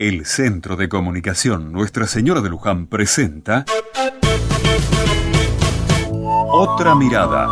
El 0.00 0.24
Centro 0.24 0.76
de 0.76 0.88
Comunicación 0.88 1.72
Nuestra 1.72 2.06
Señora 2.06 2.40
de 2.40 2.48
Luján 2.48 2.86
presenta 2.86 3.66
Otra 6.50 6.94
Mirada. 6.94 7.46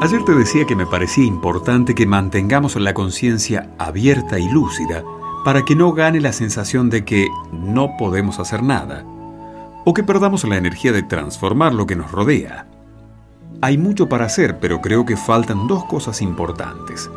Ayer 0.00 0.24
te 0.24 0.36
decía 0.36 0.66
que 0.66 0.76
me 0.76 0.86
parecía 0.86 1.24
importante 1.24 1.96
que 1.96 2.06
mantengamos 2.06 2.76
la 2.76 2.94
conciencia 2.94 3.70
abierta 3.76 4.38
y 4.38 4.48
lúcida 4.48 5.02
para 5.44 5.64
que 5.64 5.74
no 5.74 5.92
gane 5.92 6.20
la 6.20 6.32
sensación 6.32 6.90
de 6.90 7.04
que 7.04 7.26
no 7.50 7.96
podemos 7.98 8.38
hacer 8.38 8.62
nada 8.62 9.04
o 9.84 9.92
que 9.94 10.04
perdamos 10.04 10.44
la 10.44 10.58
energía 10.58 10.92
de 10.92 11.02
transformar 11.02 11.74
lo 11.74 11.88
que 11.88 11.96
nos 11.96 12.12
rodea. 12.12 12.68
Hay 13.62 13.78
mucho 13.78 14.08
para 14.08 14.26
hacer, 14.26 14.60
pero 14.60 14.80
creo 14.80 15.04
que 15.04 15.16
faltan 15.16 15.66
dos 15.66 15.84
cosas 15.86 16.22
importantes. 16.22 17.10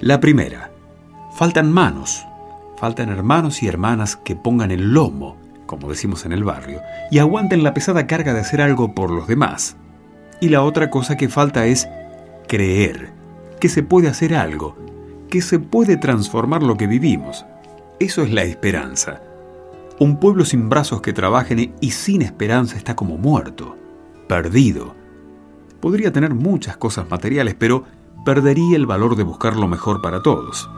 La 0.00 0.20
primera, 0.20 0.70
faltan 1.34 1.72
manos, 1.72 2.24
faltan 2.76 3.08
hermanos 3.08 3.64
y 3.64 3.66
hermanas 3.66 4.14
que 4.14 4.36
pongan 4.36 4.70
el 4.70 4.92
lomo, 4.92 5.36
como 5.66 5.90
decimos 5.90 6.24
en 6.24 6.30
el 6.30 6.44
barrio, 6.44 6.80
y 7.10 7.18
aguanten 7.18 7.64
la 7.64 7.74
pesada 7.74 8.06
carga 8.06 8.32
de 8.32 8.40
hacer 8.40 8.60
algo 8.60 8.94
por 8.94 9.10
los 9.10 9.26
demás. 9.26 9.76
Y 10.40 10.50
la 10.50 10.62
otra 10.62 10.88
cosa 10.88 11.16
que 11.16 11.28
falta 11.28 11.66
es 11.66 11.88
creer 12.46 13.10
que 13.60 13.68
se 13.68 13.82
puede 13.82 14.06
hacer 14.06 14.36
algo, 14.36 14.76
que 15.28 15.42
se 15.42 15.58
puede 15.58 15.96
transformar 15.96 16.62
lo 16.62 16.76
que 16.76 16.86
vivimos. 16.86 17.44
Eso 17.98 18.22
es 18.22 18.30
la 18.30 18.44
esperanza. 18.44 19.20
Un 19.98 20.20
pueblo 20.20 20.44
sin 20.44 20.68
brazos 20.68 21.02
que 21.02 21.12
trabajen 21.12 21.74
y 21.80 21.90
sin 21.90 22.22
esperanza 22.22 22.76
está 22.76 22.94
como 22.94 23.18
muerto, 23.18 23.76
perdido 24.28 24.94
podría 25.80 26.12
tener 26.12 26.34
muchas 26.34 26.76
cosas 26.76 27.08
materiales, 27.10 27.54
pero 27.58 27.84
perdería 28.28 28.76
el 28.76 28.84
valor 28.84 29.16
de 29.16 29.22
buscar 29.22 29.56
lo 29.56 29.68
mejor 29.68 30.02
para 30.02 30.20
todos. 30.20 30.68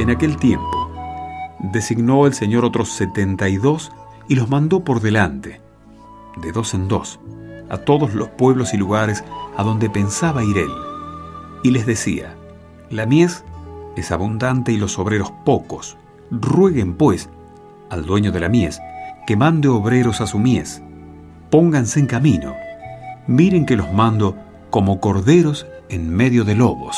En 0.00 0.10
aquel 0.10 0.36
tiempo, 0.36 0.90
designó 1.60 2.26
el 2.26 2.34
Señor 2.34 2.64
otros 2.64 2.88
setenta 2.88 3.48
y 3.48 3.56
dos 3.56 3.92
y 4.26 4.34
los 4.34 4.50
mandó 4.50 4.80
por 4.80 5.00
delante, 5.00 5.60
de 6.38 6.50
dos 6.50 6.74
en 6.74 6.88
dos, 6.88 7.20
a 7.70 7.76
todos 7.78 8.14
los 8.14 8.30
pueblos 8.30 8.74
y 8.74 8.78
lugares 8.78 9.22
a 9.56 9.62
donde 9.62 9.88
pensaba 9.88 10.42
ir 10.42 10.58
él. 10.58 10.72
Y 11.62 11.70
les 11.70 11.86
decía, 11.86 12.34
la 12.90 13.06
mies 13.06 13.44
es 13.94 14.10
abundante 14.10 14.72
y 14.72 14.76
los 14.76 14.98
obreros 14.98 15.30
pocos. 15.44 15.96
Rueguen, 16.32 16.96
pues, 16.96 17.30
al 17.90 18.06
dueño 18.06 18.32
de 18.32 18.40
la 18.40 18.48
mies, 18.48 18.80
que 19.26 19.36
mande 19.36 19.68
obreros 19.68 20.20
a 20.20 20.26
su 20.26 20.38
mies. 20.38 20.82
Pónganse 21.50 22.00
en 22.00 22.06
camino. 22.06 22.54
Miren 23.26 23.66
que 23.66 23.76
los 23.76 23.92
mando 23.92 24.36
como 24.70 25.00
corderos 25.00 25.66
en 25.88 26.10
medio 26.10 26.44
de 26.44 26.54
lobos. 26.54 26.96